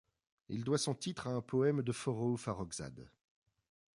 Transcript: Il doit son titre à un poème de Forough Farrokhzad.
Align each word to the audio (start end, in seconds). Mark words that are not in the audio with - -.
Il 0.49 0.63
doit 0.63 0.79
son 0.79 0.95
titre 0.95 1.27
à 1.27 1.29
un 1.29 1.41
poème 1.41 1.83
de 1.83 1.91
Forough 1.91 2.35
Farrokhzad. 2.39 3.07